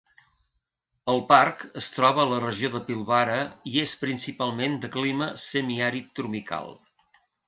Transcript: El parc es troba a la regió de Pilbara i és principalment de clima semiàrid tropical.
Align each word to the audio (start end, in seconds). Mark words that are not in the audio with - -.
El 1.11 1.19
parc 1.31 1.65
es 1.81 1.89
troba 1.97 2.23
a 2.23 2.31
la 2.31 2.39
regió 2.43 2.71
de 2.75 2.81
Pilbara 2.87 3.35
i 3.73 3.73
és 3.81 3.93
principalment 4.05 4.79
de 4.87 4.91
clima 4.97 5.29
semiàrid 5.43 6.09
tropical. 6.21 6.73